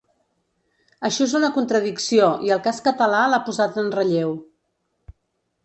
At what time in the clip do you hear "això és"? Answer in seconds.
1.09-1.35